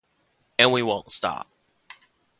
[0.57, 1.47] And we won’t stop.